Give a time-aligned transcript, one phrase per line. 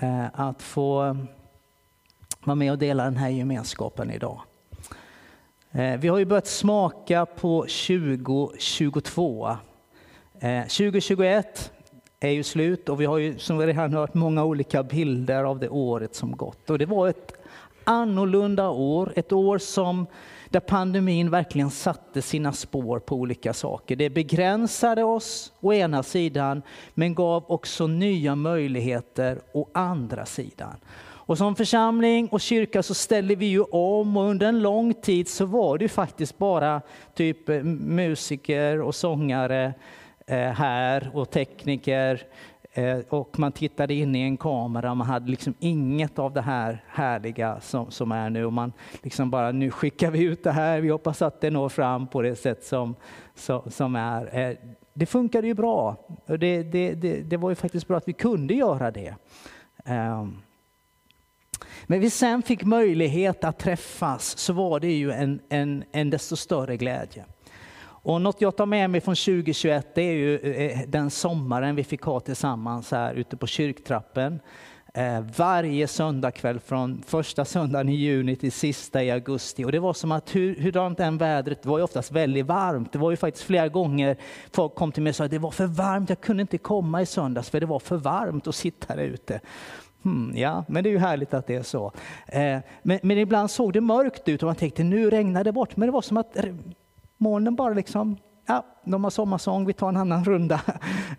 [0.00, 1.16] Eh, att få
[2.44, 4.40] vara med och dela den här gemenskapen idag.
[5.72, 9.56] Eh, vi har ju börjat smaka på 2022.
[10.40, 11.72] 2021
[12.20, 15.44] eh, är ju slut och vi har ju som vi redan hört många olika bilder
[15.44, 16.70] av det året som gått.
[16.70, 17.32] Och det var ett
[17.84, 20.06] annorlunda år, ett år som
[20.48, 23.96] där pandemin verkligen satte sina spår på olika saker.
[23.96, 26.62] Det begränsade oss å ena sidan,
[26.94, 30.76] men gav också nya möjligheter å andra sidan.
[31.26, 35.28] Och som församling och kyrka så ställer vi ju om och under en lång tid
[35.28, 36.80] så var det ju faktiskt bara
[37.14, 39.74] typ eh, musiker och sångare
[40.26, 42.22] eh, här och tekniker
[42.76, 46.84] Eh, och man tittade in i en kamera, man hade liksom inget av det här
[46.88, 48.44] härliga som, som är nu.
[48.44, 51.68] Och man liksom bara, nu skickar vi ut det här, vi hoppas att det når
[51.68, 52.94] fram på det sätt som,
[53.34, 54.38] som, som är.
[54.38, 54.56] Eh,
[54.94, 55.96] det funkade ju bra.
[56.26, 59.14] Det, det, det, det, var ju faktiskt bra att vi kunde göra det.
[59.84, 60.36] Ehm.
[61.86, 66.36] Men vi sen fick möjlighet att träffas så var det ju en, en, en desto
[66.36, 67.24] större glädje.
[68.06, 71.84] Och något jag tar med mig från 2021 det är ju eh, den sommaren vi
[71.84, 74.40] fick ha tillsammans här ute på kyrktrappen.
[74.94, 79.64] Eh, varje söndagkväll från första söndagen i juni till sista i augusti.
[79.64, 82.92] Och det var som att hur, hurdant än vädret, det var ju oftast väldigt varmt.
[82.92, 84.16] Det var ju faktiskt flera gånger
[84.52, 87.02] folk kom till mig och sa att det var för varmt, jag kunde inte komma
[87.02, 89.40] i söndags för det var för varmt att sitta där ute.
[90.02, 91.92] Hmm, ja, men det är ju härligt att det är så.
[92.26, 95.76] Eh, men, men, ibland såg det mörkt ut och man tänkte nu regnar det bort.
[95.76, 96.36] Men det var som att
[97.18, 98.16] molnen bara liksom,
[98.46, 100.60] ja, de har sommarsång, vi tar en annan runda.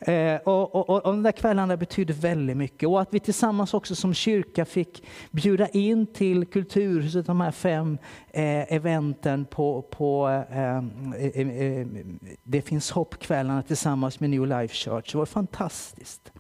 [0.02, 2.90] Eh, och, och, och, de där kvällarna betydde väldigt mycket.
[2.90, 7.98] Och att vi tillsammans också som kyrka fick bjuda in till Kulturhuset de här fem
[8.30, 10.84] eh, eventen på, på eh, eh,
[11.16, 11.88] eh, eh
[12.44, 15.12] Det finns hopp-kvällarna tillsammans med New Life Church.
[15.12, 16.32] Det var fantastiskt.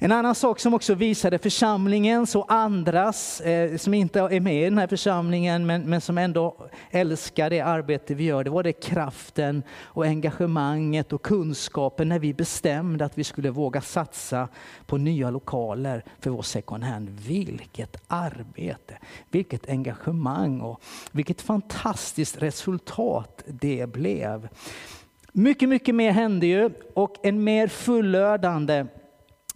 [0.00, 4.64] En annan sak som också visade församlingens och andras, eh, som inte är med i
[4.64, 8.72] den här församlingen, men, men som ändå älskar det arbete vi gör, det var det
[8.72, 14.48] kraften och engagemanget och kunskapen när vi bestämde att vi skulle våga satsa
[14.86, 17.08] på nya lokaler för vår second hand.
[17.10, 18.98] Vilket arbete,
[19.30, 20.82] vilket engagemang och
[21.12, 24.48] vilket fantastiskt resultat det blev.
[25.32, 28.86] Mycket, mycket mer hände ju och en mer fullödande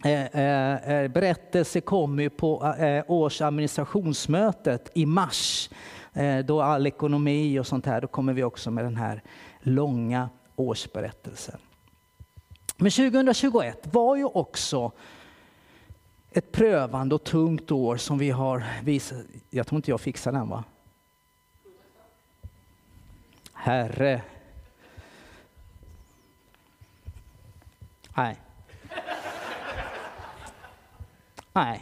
[0.03, 2.75] Eh, eh, eh, berättelse kommer på
[3.07, 5.69] årsadministrationsmötet i mars.
[6.45, 9.23] Då all ekonomi och sånt här, då kommer vi också med den här
[9.59, 11.59] långa årsberättelsen.
[12.77, 14.91] Men 2021 var ju också
[16.31, 19.17] ett prövande och tungt år som vi har visat.
[19.49, 20.63] Jag tror inte jag fixar den va?
[23.53, 24.21] Herre.
[28.15, 28.42] Nej.
[31.53, 31.81] Nej.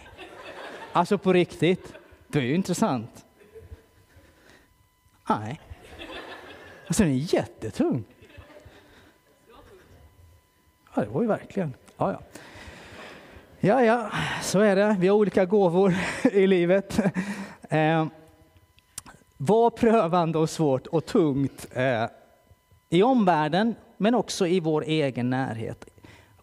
[0.93, 1.93] Alltså på riktigt.
[2.27, 3.25] Det är ju intressant.
[5.29, 5.61] Nej.
[6.87, 8.03] Alltså den är jättetung.
[10.95, 11.73] Ja, det var ju verkligen.
[11.97, 12.21] Ja, ja.
[13.59, 14.11] Ja, ja,
[14.41, 14.95] så är det.
[14.99, 15.95] Vi har olika gåvor
[16.31, 16.99] i livet.
[17.69, 18.07] Eh,
[19.37, 22.05] var prövande och svårt och tungt eh,
[22.89, 25.85] i omvärlden, men också i vår egen närhet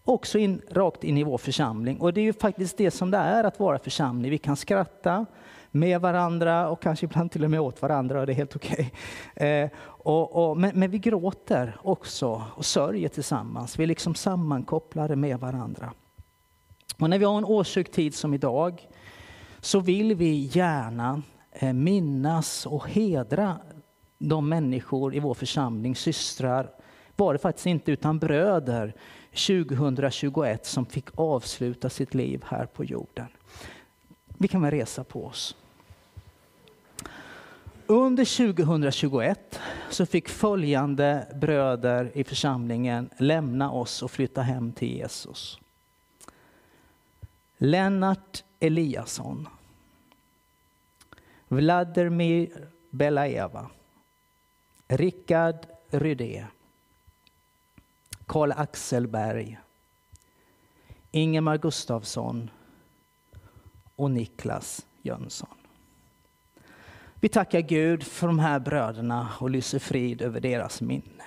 [0.09, 2.01] också in, rakt in i vår församling.
[2.01, 4.31] Och det är ju faktiskt det som det är att vara församling.
[4.31, 5.27] Vi kan skratta
[5.71, 8.93] med varandra och kanske ibland till och med åt varandra och det är helt okej.
[9.37, 9.49] Okay.
[9.49, 9.71] Eh,
[10.57, 13.79] men, men, vi gråter också och sörjer tillsammans.
[13.79, 15.93] Vi är liksom sammankopplade med varandra.
[16.99, 18.89] Och när vi har en årshögtid som idag
[19.61, 21.23] så vill vi gärna
[21.53, 23.57] eh, minnas och hedra
[24.19, 26.71] de människor i vår församling, systrar,
[27.17, 28.95] var det faktiskt inte utan bröder
[29.47, 33.27] 2021 som fick avsluta sitt liv här på jorden.
[34.29, 35.57] Vi kan väl resa på oss.
[37.87, 45.59] Under 2021 så fick följande bröder i församlingen lämna oss och flytta hem till Jesus.
[47.59, 49.49] Lennart Eliasson.
[51.49, 53.71] Vladimir Belaeva.
[54.89, 56.47] Rickard Rydé.
[58.29, 59.59] Karl-Axel Berg,
[61.11, 62.51] Ingemar Gustafsson
[63.97, 65.49] och Niklas Jönsson.
[67.15, 71.25] Vi tackar Gud för de här bröderna och lyser frid över deras minne.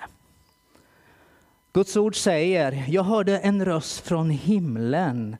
[1.72, 5.36] Guds ord säger, jag hörde en röst från himlen.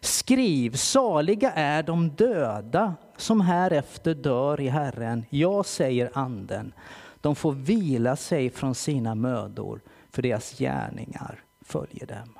[0.00, 5.24] Skriv, saliga är de döda som härefter dör i Herren.
[5.30, 6.72] Jag säger anden.
[7.20, 9.80] De får vila sig från sina mödor,
[10.16, 12.38] för deras gärningar följer dem.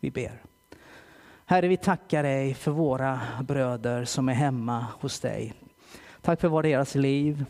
[0.00, 0.42] Vi ber.
[1.46, 5.54] Herre, vi tackar dig för våra bröder som är hemma hos dig.
[6.20, 7.44] Tack för vad deras liv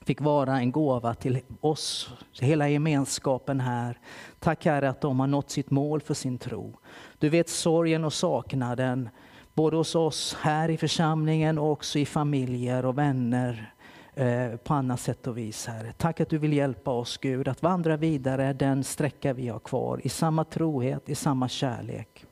[0.00, 3.98] fick vara en gåva till oss, till hela gemenskapen här.
[4.38, 6.78] Tack Herre att de har nått sitt mål för sin tro.
[7.18, 9.08] Du vet sorgen och saknaden,
[9.54, 13.74] både hos oss här i församlingen och också i familjer och vänner
[14.20, 15.66] eh, på annat sätt och vis.
[15.66, 15.92] Herre.
[15.92, 20.00] Tack att du vill hjälpa oss Gud att vandra vidare den sträcka vi har kvar
[20.04, 22.24] i samma trohet, i samma kärlek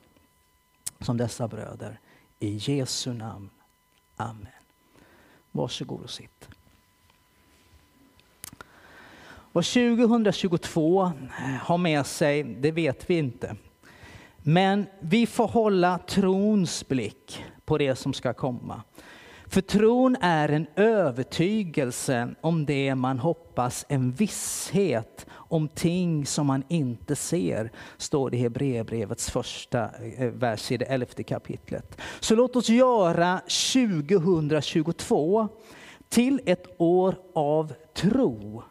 [0.99, 1.99] som dessa bröder.
[2.39, 3.49] I Jesu namn.
[4.15, 4.47] Amen.
[5.51, 6.49] Varsågod och sitt.
[9.51, 11.11] Vad 2022
[11.61, 13.55] har med sig, det vet vi inte.
[14.37, 18.83] Men vi får hålla trons blick på det som ska komma.
[19.49, 26.63] För tron är en övertygelse om det man hoppas, en visshet om ting som man
[26.67, 32.01] inte ser, står det i Hebreerbrevets första eh, vers i det elfte kapitlet.
[32.19, 35.47] Så låt oss göra 2022
[36.09, 38.63] till ett år av tro,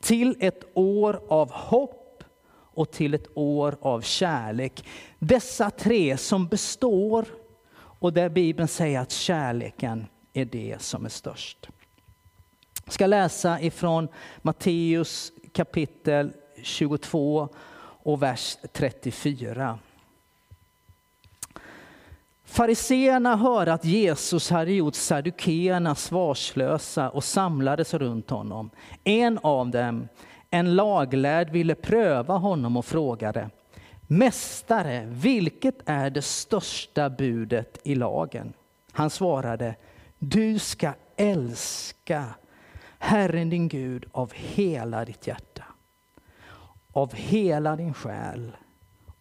[0.00, 2.24] till ett år av hopp
[2.74, 4.84] och till ett år av kärlek.
[5.18, 7.26] Dessa tre som består
[8.00, 11.68] och där Bibeln säger att kärleken är det som är störst.
[12.84, 14.08] Jag ska läsa ifrån
[14.42, 16.32] Matteus kapitel
[16.62, 17.48] 22
[18.02, 19.78] och vers 34.
[22.44, 28.70] Fariseerna hörde att Jesus hade gjort saddukeerna svarslösa och samlades runt honom.
[29.04, 30.08] En av dem,
[30.50, 33.50] en laglärd, ville pröva honom och frågade
[34.12, 38.52] Mästare, vilket är det största budet i lagen?
[38.92, 39.74] Han svarade,
[40.18, 42.24] du ska älska
[42.98, 45.64] Herren din Gud av hela ditt hjärta,
[46.92, 48.56] av hela din själ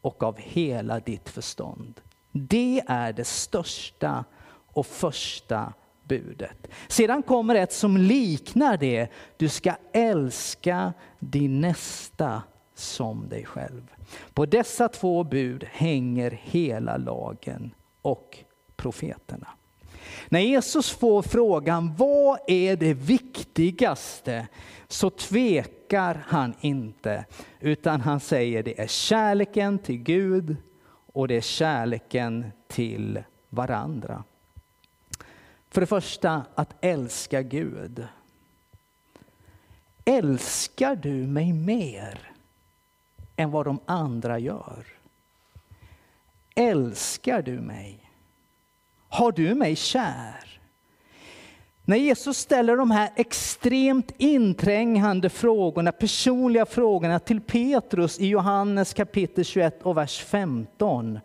[0.02, 2.02] och av hela ditt förstånd.
[2.32, 4.26] Det är det största
[4.68, 6.68] och första budet.
[6.88, 9.08] Sedan kommer ett som liknar det.
[9.38, 12.44] Du ska älska din nästa
[12.76, 13.96] som dig själv.
[14.34, 17.72] På dessa två bud hänger hela lagen
[18.02, 18.38] och
[18.76, 19.48] profeterna.
[20.30, 24.48] När Jesus får frågan vad är det viktigaste
[24.88, 27.26] så tvekar han inte
[27.60, 30.58] utan han säger det är kärleken till Gud
[31.14, 34.24] och det är kärleken till varandra.
[35.70, 38.08] För det första att älska Gud.
[40.06, 42.29] Älskar du mig mer
[43.40, 44.86] än vad de andra gör?
[46.56, 48.12] Älskar du mig?
[49.10, 50.60] Har du mig kär?
[51.86, 59.46] När Jesus ställer de här extremt inträngande frågorna, personliga frågorna till Petrus i Johannes kapitel
[59.46, 61.20] 21 och vers 15,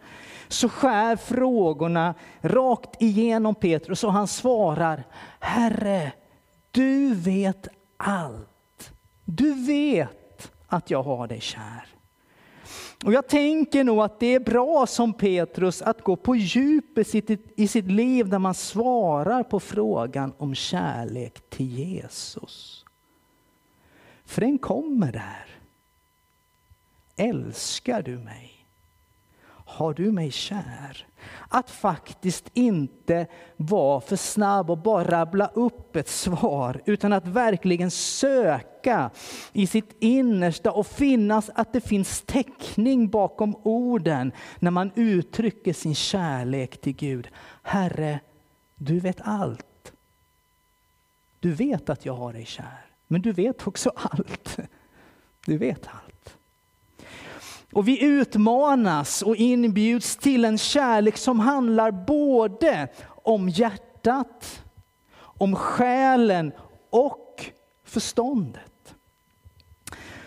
[0.48, 5.04] så skär frågorna rakt igenom Petrus och han svarar,
[5.40, 6.12] Herre,
[6.70, 8.92] du vet allt.
[9.24, 11.93] Du vet att jag har dig kär.
[13.04, 17.14] Och jag tänker nog att det är bra som Petrus att gå på djupet
[17.56, 22.84] i sitt liv när man svarar på frågan om kärlek till Jesus.
[24.24, 25.46] För den kommer där.
[27.16, 28.53] Älskar du mig?
[29.64, 31.06] Har du mig kär?
[31.48, 37.90] Att faktiskt inte vara för snabb och bara rabbla upp ett svar, utan att verkligen
[37.90, 39.10] söka
[39.52, 45.94] i sitt innersta och finnas att det finns täckning bakom orden när man uttrycker sin
[45.94, 47.28] kärlek till Gud.
[47.62, 48.20] Herre,
[48.76, 49.92] du vet allt.
[51.40, 54.58] Du vet att jag har dig kär, men du vet också allt.
[55.46, 56.03] Du vet allt.
[57.74, 64.64] Och vi utmanas och inbjuds till en kärlek som handlar både om hjärtat,
[65.16, 66.52] om själen
[66.90, 67.44] och
[67.84, 68.94] förståndet.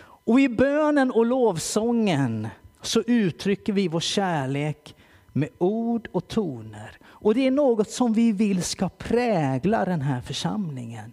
[0.00, 2.48] Och i bönen och lovsången
[2.82, 4.96] så uttrycker vi vår kärlek
[5.32, 6.98] med ord och toner.
[7.06, 11.12] Och det är något som vi vill ska prägla den här församlingen.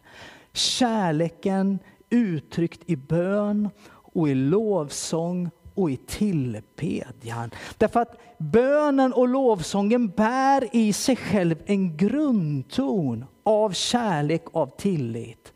[0.54, 7.52] Kärleken uttryckt i bön och i lovsång och i tillbedjan.
[7.78, 15.54] Därför att bönen och lovsången bär i sig själv en grundton av kärlek av tillit.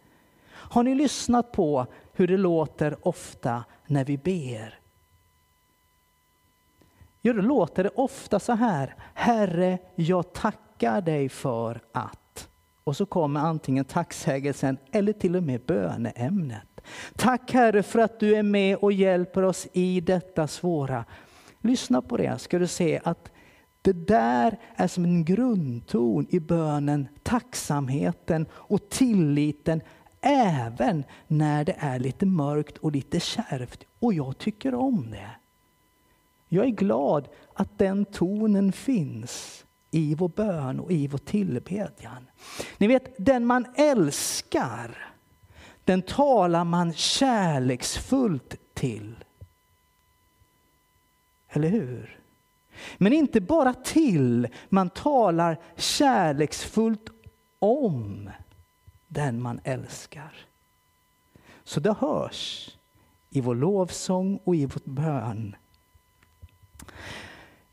[0.49, 4.79] Har ni lyssnat på hur det låter ofta när vi ber?
[7.21, 8.95] Jo, då låter det ofta så här.
[9.13, 12.49] Herre, jag tackar dig för att.
[12.83, 16.68] Och så kommer antingen tacksägelsen eller till och med böneämnet.
[17.15, 21.05] Tack Herre för att du är med och hjälper oss i detta svåra.
[21.61, 23.31] Lyssna på det, ska du se att
[23.81, 29.81] det där är som en grundton i bönen, tacksamheten och tilliten
[30.21, 33.83] även när det är lite mörkt och lite kärvt.
[33.99, 35.29] Och jag tycker om det.
[36.47, 42.27] Jag är glad att den tonen finns i vår bön och i vår tillbedjan.
[42.77, 45.13] Ni vet, den man älskar,
[45.89, 49.15] den talar man kärleksfullt till.
[51.49, 52.19] Eller hur?
[52.97, 57.09] Men inte bara till, man talar kärleksfullt
[57.59, 58.29] om
[59.07, 60.33] den man älskar.
[61.63, 62.69] Så det hörs
[63.29, 65.55] i vår lovsång och i vår bön.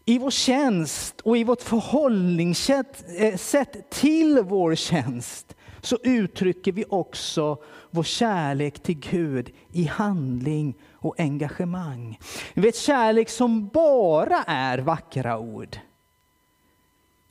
[0.04, 5.55] I vår tjänst och i vårt förhållningssätt eh, till vår tjänst
[5.87, 7.59] så uttrycker vi också
[7.90, 12.19] vår kärlek till Gud i handling och engagemang.
[12.55, 15.78] Vi vet kärlek som bara är vackra ord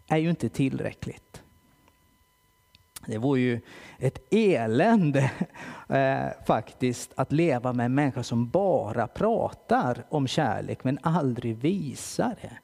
[0.08, 1.42] är ju inte tillräckligt.
[3.06, 3.62] Det vore ju
[3.98, 5.32] ett elände
[5.90, 12.36] eh, faktiskt att leva med en människa som bara pratar om kärlek men aldrig visar
[12.42, 12.58] det.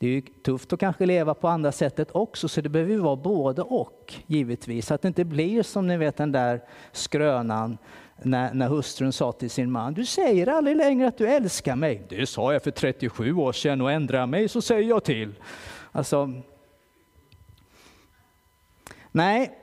[0.00, 2.98] Det är ju tufft att kanske leva på andra sättet också, så det behöver ju
[2.98, 4.86] vara både och givetvis.
[4.86, 7.78] Så att det inte blir som ni vet den där skrönan
[8.22, 12.06] när, när hustrun sa till sin man, du säger aldrig längre att du älskar mig.
[12.08, 15.34] Det sa jag för 37 år sedan och ändrar mig så säger jag till.
[15.92, 16.32] Alltså,
[19.12, 19.58] nej,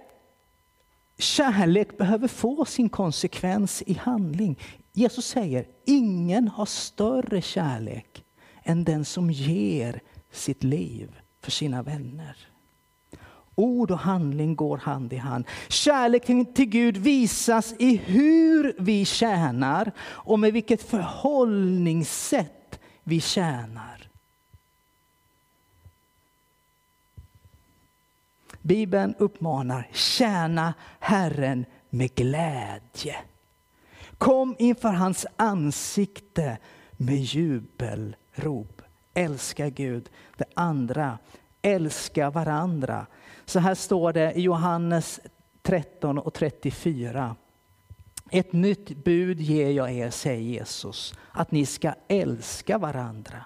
[1.17, 4.59] kärlek behöver få sin konsekvens i handling.
[4.93, 8.23] Jesus säger, ingen har större kärlek
[8.63, 10.01] än den som ger
[10.37, 12.37] sitt liv för sina vänner.
[13.55, 15.45] Ord och handling går hand i hand.
[15.67, 24.09] Kärleken till Gud visas i hur vi tjänar och med vilket förhållningssätt vi tjänar.
[28.61, 33.15] Bibeln uppmanar tjäna Herren med glädje.
[34.17, 36.57] Kom inför hans ansikte
[36.91, 38.81] med jubelrop
[39.17, 40.09] älska Gud.
[40.37, 41.17] Det andra,
[41.61, 43.05] älska varandra.
[43.45, 45.19] Så här står det i Johannes
[45.61, 47.35] 13 och 34.
[48.31, 53.45] Ett nytt bud ger jag er, säger Jesus, att ni ska älska varandra.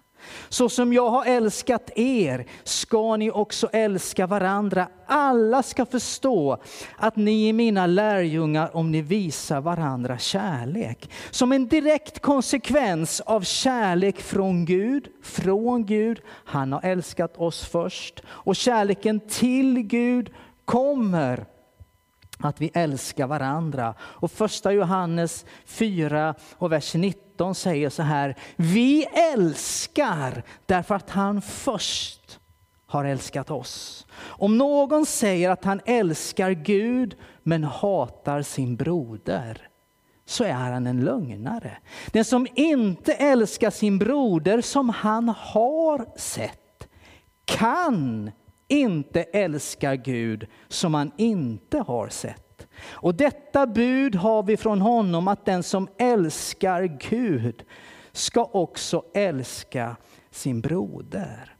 [0.49, 4.87] Så som jag har älskat er ska ni också älska varandra.
[5.05, 6.57] Alla ska förstå
[6.97, 11.09] att ni är mina lärjungar om ni visar varandra kärlek.
[11.31, 18.21] Som en direkt konsekvens av kärlek från Gud, från Gud, han har älskat oss först.
[18.27, 20.29] Och kärleken till Gud
[20.65, 21.45] kommer
[22.39, 23.93] att vi älskar varandra.
[24.01, 28.35] Och första Johannes 4 och vers 19 säger så här.
[28.55, 32.39] Vi älskar därför att han först
[32.85, 34.07] har älskat oss.
[34.19, 39.67] Om någon säger att han älskar Gud men hatar sin broder
[40.25, 41.77] så är han en lögnare.
[42.11, 46.87] Den som inte älskar sin broder som han har sett
[47.45, 48.31] kan
[48.67, 52.40] inte älska Gud som han inte har sett.
[52.89, 57.63] Och detta bud har vi från honom att den som älskar Gud
[58.11, 59.95] ska också älska
[60.31, 61.55] sin broder.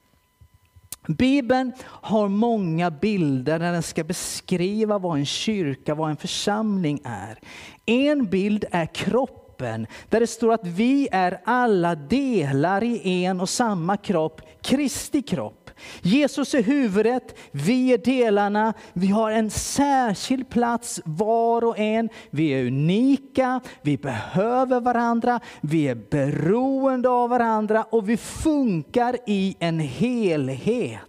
[1.08, 7.40] Bibeln har många bilder när den ska beskriva vad en kyrka, vad en församling är.
[7.86, 13.50] En bild är kroppen, där det står att vi är alla delar i en och
[13.50, 15.61] samma kropp, Kristi kropp.
[16.02, 22.10] Jesus är huvudet, vi är delarna, vi har en särskild plats var och en.
[22.30, 29.56] Vi är unika, vi behöver varandra, vi är beroende av varandra och vi funkar i
[29.60, 31.02] en helhet.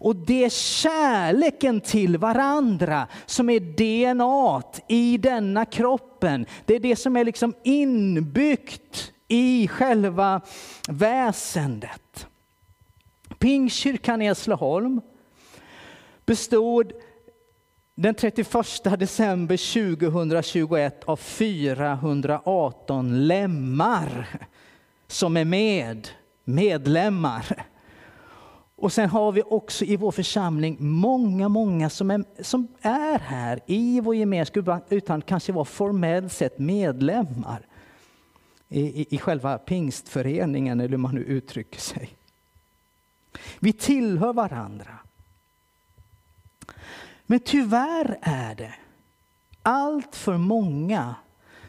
[0.00, 6.46] Och det är kärleken till varandra som är DNA i denna kroppen.
[6.64, 10.40] Det är det som är liksom inbyggt i själva
[10.88, 12.26] väsendet.
[13.40, 15.00] Pingstkyrkan i Hässleholm
[16.26, 16.92] bestod
[17.94, 18.48] den 31
[18.98, 24.28] december 2021 av 418 lemmar
[25.06, 26.08] som är med,
[26.44, 27.66] medlemmar.
[28.76, 33.60] Och sen har vi också i vår församling många, många som är, som är här
[33.66, 37.66] i vår gemenskap utan kanske vara formellt sett medlemmar
[38.68, 42.19] i, i, i själva pingstföreningen eller hur man nu uttrycker sig.
[43.58, 44.98] Vi tillhör varandra.
[47.26, 48.74] Men tyvärr är det
[49.62, 51.14] allt för många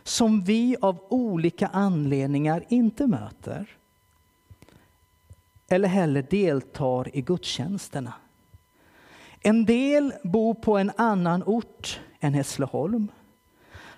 [0.04, 3.78] som vi av olika anledningar inte möter
[5.68, 8.14] eller heller deltar i gudstjänsterna.
[9.40, 13.08] En del bor på en annan ort än Hässleholm.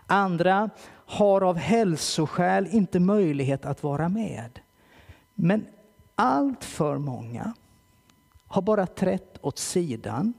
[0.08, 4.60] Andra har av hälsoskäl inte möjlighet att vara med.
[5.34, 5.66] Men
[6.16, 7.54] allt för många
[8.48, 10.34] har bara trätt åt sidan.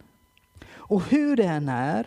[0.72, 2.06] Och hur det än är,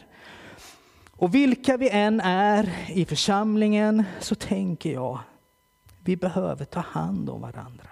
[1.11, 5.19] och vilka vi än är i församlingen, så tänker jag,
[5.99, 7.89] vi behöver ta hand om varandra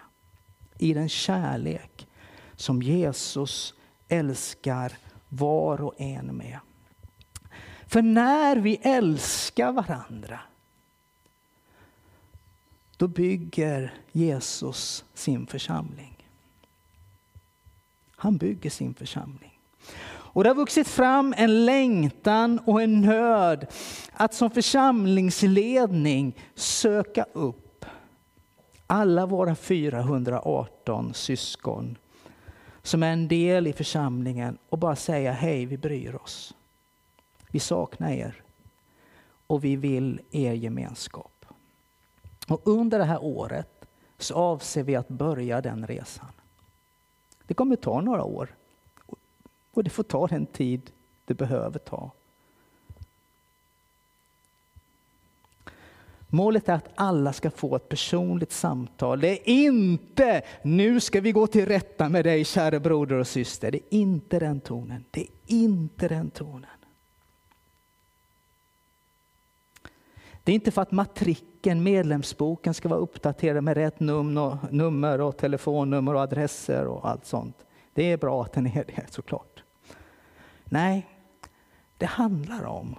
[0.78, 2.08] i den kärlek
[2.56, 3.74] som Jesus
[4.08, 4.94] älskar
[5.30, 6.60] var och en med.
[7.88, 10.40] För när vi älskar varandra,
[12.98, 16.28] då bygger Jesus sin församling.
[18.16, 19.60] Han bygger sin församling.
[20.08, 23.68] Och det har vuxit fram en längtan och en nöd
[24.14, 27.86] att som församlingsledning söka upp
[28.88, 31.98] alla våra 418 syskon
[32.84, 36.56] som är en del i församlingen och bara säga hej, vi bryr oss.
[37.52, 38.44] Vi saknar er
[39.48, 41.35] och vi vill er gemenskap.
[42.48, 43.86] Och under det här året
[44.18, 46.32] så avser vi att börja den resan.
[47.48, 48.56] Det kommer ta några år
[49.72, 50.92] och det får ta den tid
[51.26, 52.12] det behöver ta.
[56.28, 59.20] Målet är att alla ska få ett personligt samtal.
[59.20, 63.72] Det är inte nu ska vi gå till rätta med dig kära broder och syster.
[63.72, 65.06] Det är inte den tonen.
[65.12, 66.70] Det är inte den tonen.
[70.46, 76.14] Det är inte för att matriken, medlemsboken, ska vara uppdaterad med rätt nummer och telefonnummer
[76.14, 77.66] och adresser och allt sånt.
[77.94, 79.64] Det är bra att den är det såklart.
[80.66, 81.08] Nej,
[81.98, 82.96] det handlar om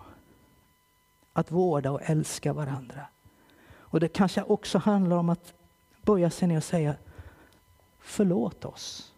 [1.33, 3.07] att vårda och älska varandra.
[3.69, 5.55] Och det kanske också handlar om att
[6.03, 6.95] börja sig ner och säga
[7.99, 9.13] förlåt oss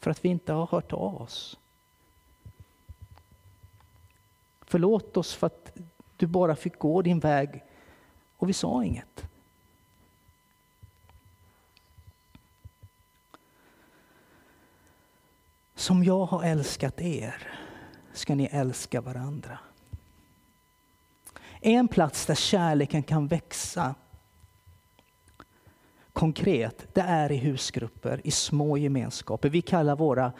[0.00, 1.58] för att vi inte har hört av oss.
[4.60, 5.72] Förlåt oss för att
[6.20, 7.64] du bara fick gå din väg
[8.36, 9.24] och vi sa inget.
[15.74, 17.48] Som jag har älskat er
[18.12, 19.58] ska ni älska varandra.
[21.60, 23.94] En plats där kärleken kan växa
[26.12, 29.48] konkret, det är i husgrupper, i små gemenskaper.
[29.48, 30.32] Vi kallar våra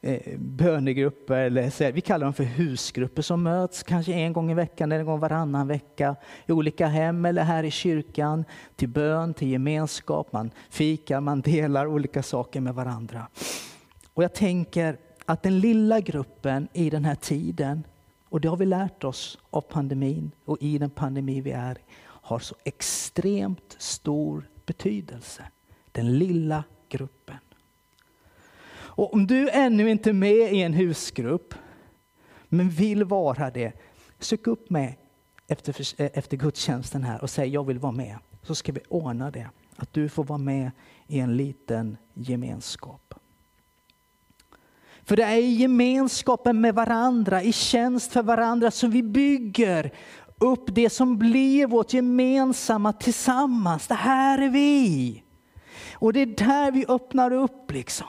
[0.00, 4.92] Eh, bönegrupper, eller vi kallar dem för husgrupper som möts kanske en gång i veckan
[4.92, 8.44] eller en gång varannan vecka i olika hem eller här i kyrkan
[8.76, 10.32] till bön, till gemenskap.
[10.32, 13.26] Man fikar, man delar olika saker med varandra.
[14.14, 17.84] Och jag tänker att den lilla gruppen i den här tiden,
[18.28, 21.78] och det har vi lärt oss av pandemin och i den pandemi vi är
[22.26, 25.42] har så extremt stor betydelse.
[25.92, 27.36] Den lilla gruppen.
[28.96, 31.54] Och om du ännu inte är med i en husgrupp,
[32.48, 33.72] men vill vara det,
[34.18, 34.98] sök upp mig
[35.48, 38.18] efter, eh, efter gudstjänsten här och säg jag vill vara med.
[38.42, 40.70] Så ska vi ordna det, att du får vara med
[41.06, 43.14] i en liten gemenskap.
[45.04, 49.90] För det är i gemenskapen med varandra, i tjänst för varandra som vi bygger
[50.38, 53.86] upp det som blir vårt gemensamma tillsammans.
[53.86, 55.22] Det här är vi.
[55.92, 58.06] Och det är där vi öppnar upp liksom.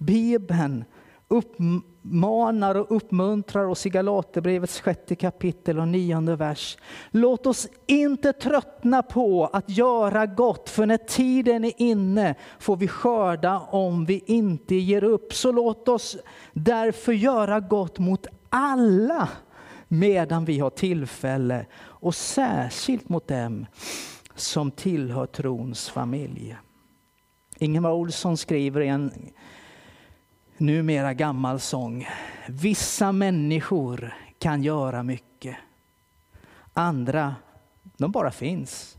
[0.00, 0.84] Bibeln
[1.28, 6.78] uppmanar och uppmuntrar oss i Galaterbrevets sjätte kapitel och nionde vers.
[7.10, 12.88] Låt oss inte tröttna på att göra gott, för när tiden är inne får vi
[12.88, 15.34] skörda om vi inte ger upp.
[15.34, 16.16] Så låt oss
[16.52, 19.28] därför göra gott mot alla
[19.88, 23.66] medan vi har tillfälle och särskilt mot dem
[24.34, 26.56] som tillhör trons familj.
[27.58, 29.12] Ingemar Olsson skriver i en
[30.60, 32.08] numera gammal sång.
[32.48, 35.56] Vissa människor kan göra mycket.
[36.72, 37.34] Andra,
[37.82, 38.98] de bara finns.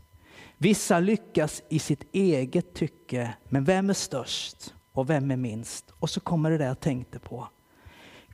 [0.58, 4.74] Vissa lyckas i sitt eget tycke, men vem är störst?
[4.92, 5.90] och vem är minst?
[5.98, 7.48] Och så kommer det där jag tänkte på.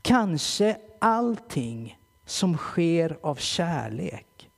[0.03, 4.51] Kanske allting som sker av kärlek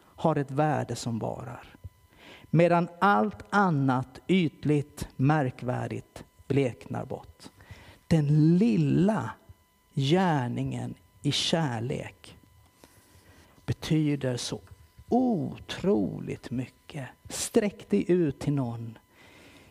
[0.00, 1.74] har ett värde som varar.
[2.50, 7.50] Medan allt annat ytligt, märkvärdigt bleknar bort.
[8.08, 9.30] Den lilla
[9.94, 12.36] gärningen i kärlek
[13.66, 14.60] betyder så
[15.08, 17.08] otroligt mycket.
[17.28, 18.98] Sträck dig ut till någon.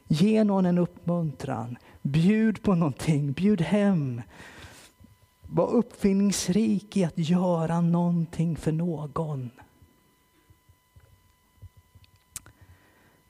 [0.08, 1.78] Ge någon en uppmuntran.
[2.02, 3.32] Bjud på någonting.
[3.32, 4.21] Bjud hem.
[5.41, 9.50] Var uppfinningsrik i att göra någonting för någon.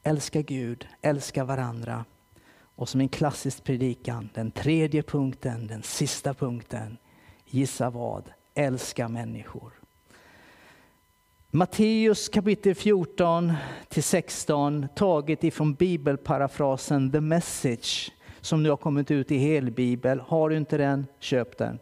[0.04, 2.06] Älska Gud, älska varandra.
[2.78, 6.98] Och som en klassisk predikan, den tredje punkten, den sista punkten.
[7.46, 8.24] Gissa vad?
[8.54, 9.72] Älska människor.
[11.52, 13.54] Matteus kapitel 14
[13.88, 18.12] till 16 taget ifrån bibelparafrasen The Message
[18.42, 20.20] som nu har kommit ut i helbibel.
[20.20, 21.80] Har du inte den, köp den.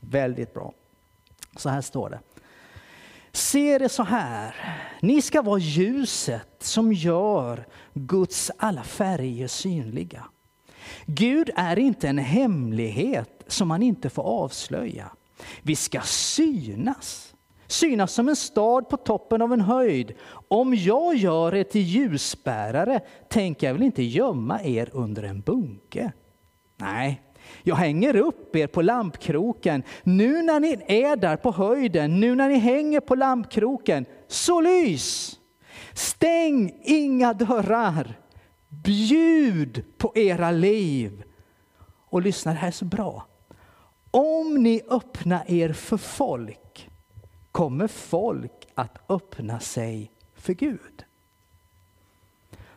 [0.00, 0.72] Väldigt bra.
[1.56, 2.20] Så här står det.
[3.32, 4.54] Se det så här,
[5.02, 10.24] ni ska vara ljuset som gör Guds alla färger synliga.
[11.06, 15.10] Gud är inte en hemlighet som man inte får avslöja.
[15.62, 17.34] Vi ska synas
[17.72, 20.12] synas som en stad på toppen av en höjd.
[20.48, 26.12] Om jag gör er till ljusbärare tänker jag väl inte gömma er under en bunke.
[26.76, 27.22] Nej,
[27.62, 29.82] jag hänger upp er på lampkroken.
[30.02, 35.36] Nu när ni är där på höjden, nu när ni hänger på lampkroken, så lys!
[35.92, 38.18] Stäng inga dörrar.
[38.68, 41.22] Bjud på era liv.
[42.10, 43.26] Och lyssna, det här är så bra.
[44.10, 46.90] Om ni öppnar er för folk
[47.52, 51.04] kommer folk att öppna sig för Gud.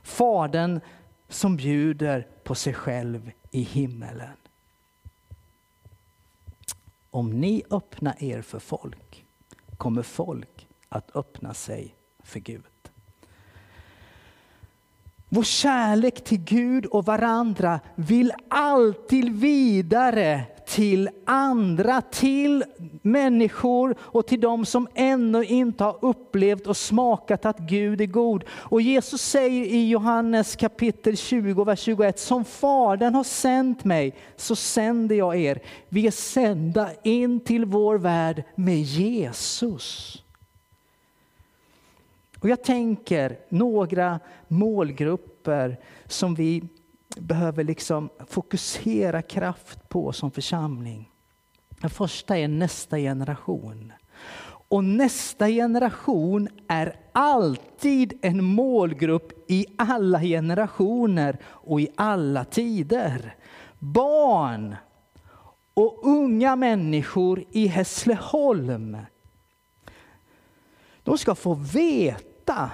[0.04, 0.80] Fadern
[1.30, 4.38] som bjuder på sig själv i himmelen.
[7.14, 9.26] Om ni öppnar er för folk
[9.78, 12.64] kommer folk att öppna sig för Gud.
[15.30, 22.64] Vår kärlek till Gud och varandra vill alltid vidare till andra, till
[23.02, 28.44] människor och till dem som ännu inte har upplevt och smakat att Gud är god.
[28.50, 34.56] Och Jesus säger i Johannes kapitel 20, vers 21, som Fadern har sänt mig så
[34.56, 35.60] sänder jag er.
[35.90, 40.18] Vi är sända in till vår värld med Jesus.
[42.40, 46.64] Och jag tänker några målgrupper som vi
[47.18, 51.10] behöver liksom fokusera kraft på som församling.
[51.70, 53.94] Den första är nästa generation.
[54.46, 63.36] Och nästa generation är alltid en målgrupp i alla generationer och i alla tider.
[63.80, 64.76] Barn
[65.74, 68.98] och unga människor i Hässleholm.
[71.04, 72.72] De ska få veta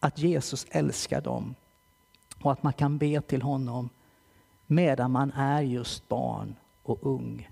[0.00, 1.54] att Jesus älskar dem
[2.42, 3.88] och att man kan be till honom
[4.66, 7.48] medan man är just barn och ung.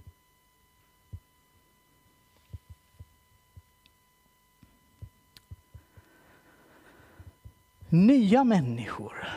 [7.89, 9.29] Nya människor.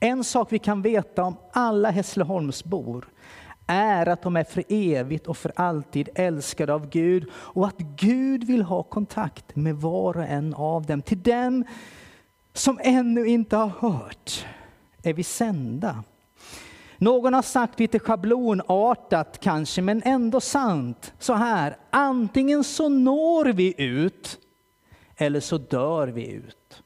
[0.00, 3.08] En sak vi kan veta om alla Hässleholmsbor
[3.66, 8.44] är att de är för evigt och för alltid älskade av Gud och att Gud
[8.44, 11.02] vill ha kontakt med var och en av dem.
[11.02, 11.64] Till dem
[12.58, 14.46] som ännu inte har hört
[15.02, 16.04] är vi sända.
[16.98, 21.76] Någon har sagt lite schablonartat kanske, men ändå sant, så här.
[21.90, 24.38] Antingen så når vi ut
[25.16, 26.82] eller så dör vi ut.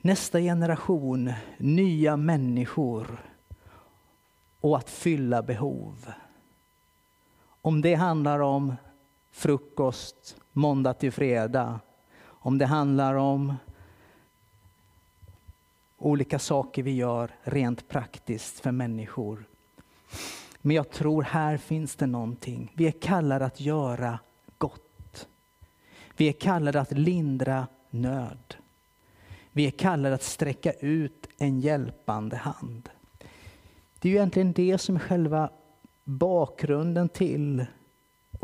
[0.00, 3.24] Nästa generation, nya människor
[4.60, 6.12] och att fylla behov.
[7.62, 8.74] Om det handlar om
[9.30, 11.80] frukost måndag till fredag.
[12.24, 13.54] Om det handlar om
[15.98, 19.44] olika saker vi gör rent praktiskt för människor.
[20.60, 22.72] Men jag tror här finns det någonting.
[22.74, 24.18] Vi är kallade att göra
[24.58, 25.28] gott.
[26.16, 28.54] Vi är kallade att lindra nöd.
[29.52, 32.88] Vi är kallade att sträcka ut en hjälpande hand.
[33.98, 35.50] Det är ju egentligen det som är själva
[36.04, 37.66] bakgrunden till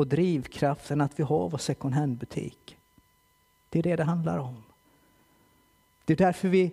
[0.00, 2.76] och drivkraften att vi har vår second hand-butik.
[3.68, 4.62] Det är det det handlar om.
[6.04, 6.72] Det är därför vi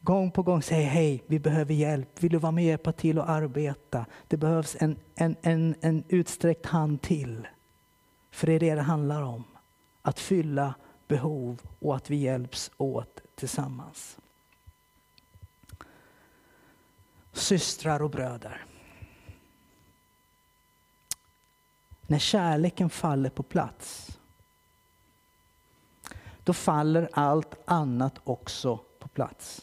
[0.00, 2.22] gång på gång säger hej, vi behöver hjälp.
[2.22, 4.06] Vill du vara med och hjälpa till och arbeta?
[4.28, 7.48] Det behövs en, en, en, en utsträckt hand till.
[8.30, 9.44] För det är det det handlar om.
[10.02, 10.74] Att fylla
[11.08, 14.18] behov och att vi hjälps åt tillsammans.
[17.32, 18.64] Systrar och bröder.
[22.10, 24.18] När kärleken faller på plats,
[26.44, 29.62] då faller allt annat också på plats.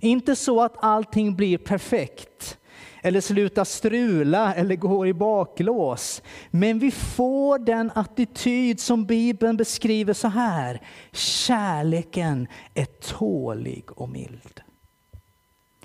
[0.00, 2.58] Inte så att allting blir perfekt
[3.02, 6.22] eller slutar strula eller går i baklås.
[6.50, 10.82] Men vi får den attityd som Bibeln beskriver så här.
[11.12, 14.61] Kärleken är tålig och mild.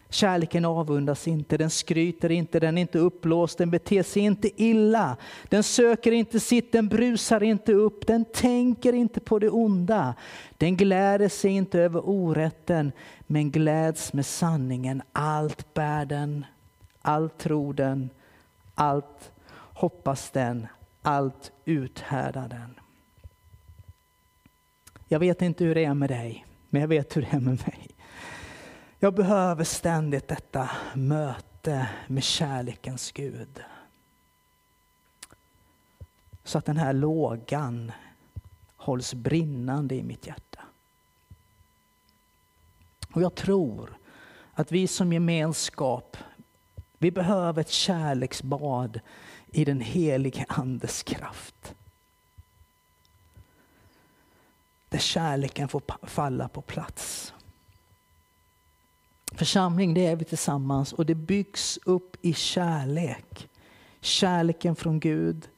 [0.09, 5.17] Kärleken avundas inte, den skryter inte, den är inte uppblåst, den beter sig inte illa.
[5.49, 10.15] Den söker inte sitt, den brusar inte upp, den tänker inte på det onda.
[10.57, 15.01] Den gläder sig inte över orätten, men gläds med sanningen.
[15.11, 16.45] Allt bär den,
[17.01, 18.09] allt tror den,
[18.75, 20.67] allt hoppas den,
[21.01, 22.79] allt uthärdar den.
[25.07, 27.61] Jag vet inte hur det är med dig, men jag vet hur det är med
[27.67, 27.96] mig.
[28.99, 33.63] Jag behöver ständigt detta möte med kärlekens Gud.
[36.43, 37.91] Så att den här lågan
[38.75, 40.59] hålls brinnande i mitt hjärta.
[43.11, 43.97] Och jag tror
[44.53, 46.17] att vi som gemenskap,
[46.97, 48.99] vi behöver ett kärleksbad
[49.51, 51.75] i den helige Andes kraft.
[54.89, 57.33] Där kärleken får falla på plats.
[59.31, 63.49] Församling, det är vi tillsammans och det byggs upp i kärlek.
[64.01, 65.49] Kärleken från Gud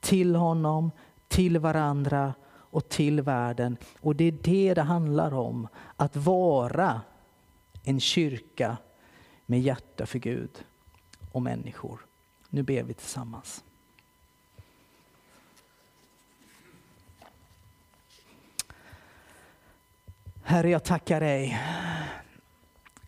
[0.00, 0.90] till honom,
[1.28, 3.76] till varandra och till världen.
[4.00, 7.00] Och det är det det handlar om, att vara
[7.84, 8.76] en kyrka
[9.46, 10.64] med hjärta för Gud
[11.32, 11.98] och människor.
[12.48, 13.64] Nu ber vi tillsammans.
[20.42, 21.60] Herre, jag tackar dig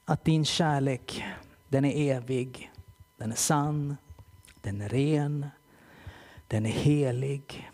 [0.08, 1.24] att din kärlek,
[1.68, 2.72] den är evig,
[3.16, 3.96] den är sann,
[4.60, 5.46] den är ren,
[6.46, 7.70] den är helig.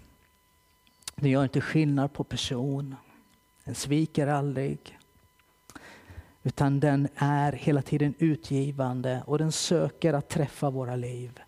[1.15, 2.97] Den gör inte skillnad på person,
[3.65, 4.99] den sviker aldrig.
[6.43, 11.41] Utan den är hela tiden utgivande och den söker att träffa våra liv.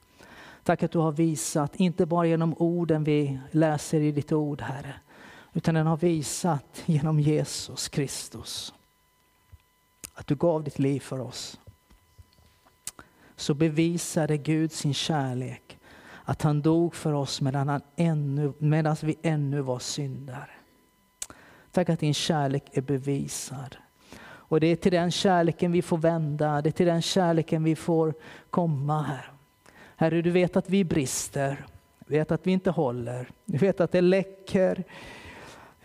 [0.63, 4.95] Tack att du har visat, inte bara genom orden vi läser i ditt ord Herre,
[5.53, 8.75] utan den har visat genom Jesus Kristus
[10.15, 11.61] att du gav ditt liv för oss.
[13.37, 15.79] Så bevisade Gud sin kärlek,
[16.25, 20.51] att han dog för oss medan, han ännu, medan vi ännu var syndare.
[21.71, 23.77] Tack att din kärlek är bevisad.
[24.47, 27.77] Och det är till den kärleken vi får vända, det är till den kärleken vi
[27.77, 28.15] får
[28.51, 29.33] komma här.
[29.97, 31.67] Herre, du vet att vi brister,
[32.07, 34.85] du vet att vi inte håller, du vet att det läcker,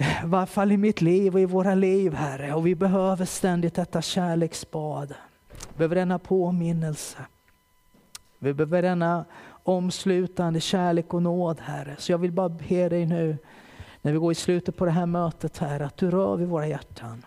[0.02, 2.54] Eh, varje fall i mitt liv och i våra liv, Herre.
[2.54, 5.14] Och vi behöver ständigt detta kärleksbad.
[5.50, 7.18] Vi behöver denna påminnelse.
[8.40, 9.26] Vi behöver denna
[9.64, 11.96] omslutande kärlek och nåd, Herre.
[11.98, 13.38] Så jag vill bara be dig nu,
[14.02, 16.68] när vi går i slutet på det här mötet, Herre, att du rör vid våra
[16.68, 17.26] hjärtan.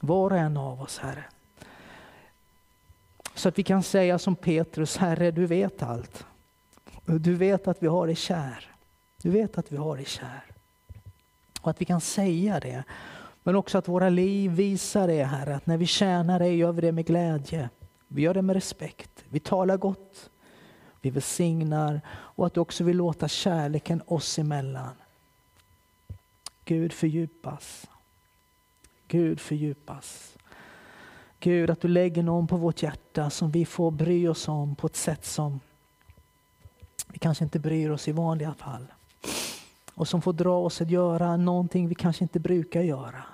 [0.00, 1.24] Var och en av oss, Herre.
[3.34, 6.26] Så att vi kan säga som Petrus, Herre, du vet allt.
[7.04, 8.70] Du vet att vi har dig kär.
[9.22, 10.45] Du vet att vi har dig kär.
[11.66, 12.84] Och att vi kan säga det.
[13.42, 16.80] Men också att våra liv visar det, här att när vi tjänar dig gör vi
[16.80, 17.70] det med glädje.
[18.08, 19.24] Vi gör det med respekt.
[19.28, 20.30] Vi talar gott.
[21.00, 24.90] Vi välsignar och att du också vill låta kärleken oss emellan.
[26.64, 27.86] Gud fördjupas.
[29.08, 30.36] Gud fördjupas.
[31.40, 34.86] Gud, att du lägger någon på vårt hjärta som vi får bry oss om på
[34.86, 35.60] ett sätt som
[37.08, 38.86] vi kanske inte bryr oss i vanliga fall
[39.96, 43.24] och som får dra oss att göra någonting vi kanske inte brukar göra.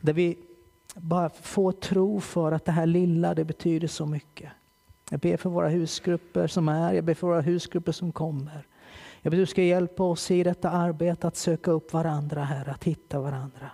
[0.00, 0.38] Där vi
[0.94, 4.50] bara får tro för att det här lilla, det betyder så mycket.
[5.10, 8.66] Jag ber för våra husgrupper som är, jag ber för våra husgrupper som kommer.
[9.22, 12.68] Jag ber att du ska hjälpa oss i detta arbete att söka upp varandra här,
[12.68, 13.70] att hitta varandra.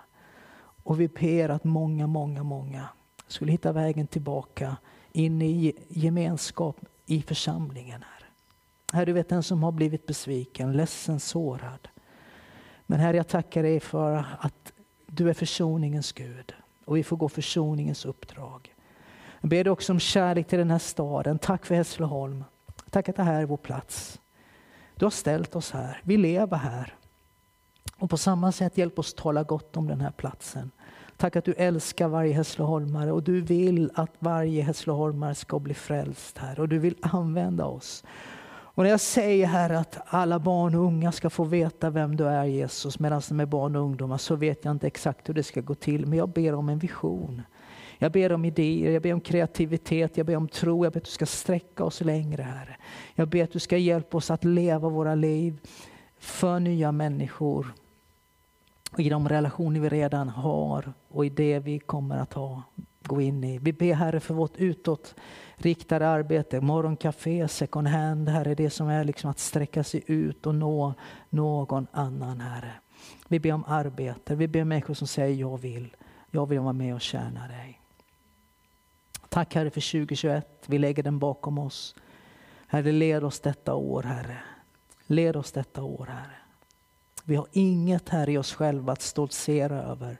[0.83, 2.89] Och vi ber att många, många, många
[3.27, 4.77] skulle hitta vägen tillbaka
[5.11, 8.03] in i gemenskap i församlingen.
[8.11, 8.20] här.
[8.93, 11.87] Herre, du vet den som har blivit besviken, ledsen, sårad.
[12.85, 14.73] Men Herre, jag tackar dig för att
[15.07, 16.53] du är försoningens Gud
[16.85, 18.75] och vi får gå försoningens uppdrag.
[19.41, 21.39] Jag ber dig också om kärlek till den här staden.
[21.39, 22.43] Tack för Hässleholm.
[22.89, 24.21] Tack att det här är vår plats.
[24.95, 26.01] Du har ställt oss här.
[26.03, 26.95] Vi lever här.
[27.97, 30.71] Och på samma sätt hjälp oss tala gott om den här platsen.
[31.17, 36.37] Tack att du älskar varje Hässleholmare och du vill att varje Hässleholmare ska bli frälst
[36.37, 38.03] här och du vill använda oss.
[38.81, 42.27] Och när jag säger här att alla barn och unga ska få veta vem du
[42.27, 45.43] är Jesus medan de är barn och ungdomar så vet jag inte exakt hur det
[45.43, 46.05] ska gå till.
[46.05, 47.41] Men jag ber om en vision.
[47.97, 50.85] Jag ber om idéer, jag ber om kreativitet, jag ber om tro.
[50.85, 52.77] Jag ber att du ska sträcka oss längre Herre.
[53.15, 55.59] Jag ber att du ska hjälpa oss att leva våra liv
[56.19, 57.73] för nya människor.
[58.97, 62.63] I de relationer vi redan har och i det vi kommer att ha,
[63.03, 63.57] gå in i.
[63.57, 65.15] Vi ber Herre för vårt utåt
[65.61, 70.55] riktade arbete, morgoncafé, second hand, Herre, det som är liksom att sträcka sig ut och
[70.55, 70.93] nå
[71.29, 72.73] någon annan, Herre.
[73.27, 75.95] Vi ber om arbete, vi ber om människor som säger jag vill,
[76.31, 77.81] jag vill vara med och tjäna dig.
[79.29, 81.95] Tack Herre för 2021, vi lägger den bakom oss.
[82.67, 84.37] Herre, led oss detta år, Herre.
[85.07, 86.35] Led oss detta år, Herre.
[87.23, 90.17] Vi har inget här i oss själva att stoltsera över,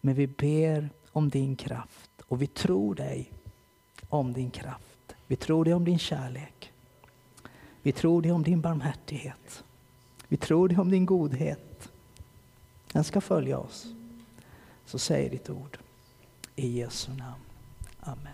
[0.00, 3.32] men vi ber om din kraft och vi tror dig
[4.18, 5.14] om din kraft.
[5.26, 6.72] Vi tror dig om din kärlek.
[7.82, 9.64] Vi tror dig om din barmhärtighet.
[10.28, 11.88] Vi tror dig om din godhet.
[12.92, 13.86] Den ska följa oss.
[14.86, 15.78] Så säg ditt ord.
[16.56, 17.42] I Jesu namn.
[18.00, 18.32] Amen.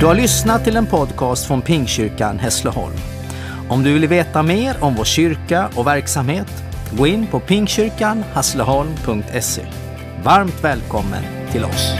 [0.00, 3.19] Du har lyssnat till en podcast från Pingkyrkan Hässleholm.
[3.70, 9.62] Om du vill veta mer om vår kyrka och verksamhet, gå in på pingkyrkanhassleholm.se.
[10.24, 11.94] Varmt välkommen till oss.